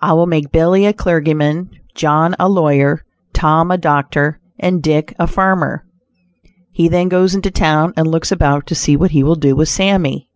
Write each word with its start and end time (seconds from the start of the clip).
I 0.00 0.14
will 0.14 0.24
make 0.26 0.52
Billy 0.52 0.86
a 0.86 0.94
clergyman; 0.94 1.68
John 1.94 2.34
a 2.38 2.48
lawyer; 2.48 3.02
Tom 3.34 3.70
a 3.70 3.76
doctor, 3.76 4.40
and 4.58 4.82
Dick 4.82 5.14
a 5.18 5.26
farmer." 5.26 5.84
He 6.72 6.88
then 6.88 7.10
goes 7.10 7.34
into 7.34 7.50
town 7.50 7.92
and 7.94 8.06
looks 8.08 8.32
about 8.32 8.66
to 8.68 8.74
see 8.74 8.96
what 8.96 9.10
he 9.10 9.22
will 9.22 9.34
do 9.34 9.54
with 9.54 9.68
Sammy. 9.68 10.30